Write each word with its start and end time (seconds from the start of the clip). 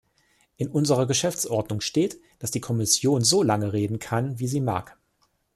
In 0.57 0.67
unserer 0.69 1.05
Geschäftsordnung 1.05 1.79
steht, 1.79 2.19
dass 2.39 2.49
die 2.49 2.59
Kommission 2.59 3.23
so 3.23 3.43
lange 3.43 3.71
reden 3.71 3.99
kann, 3.99 4.39
wie 4.39 4.47
sie 4.47 4.59
mag. 4.59 4.97